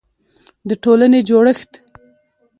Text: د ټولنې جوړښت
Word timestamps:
د 0.67 0.69
ټولنې 0.83 1.19
جوړښت 1.29 1.71